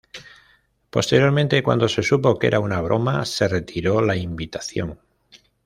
Posteriormente, 0.89 1.61
cuando 1.61 1.87
se 1.87 2.01
supo 2.01 2.39
que 2.39 2.47
era 2.47 2.59
una 2.59 2.81
broma, 2.81 3.23
se 3.23 3.47
retiró 3.47 4.01
la 4.01 4.15
invitación. 4.15 4.97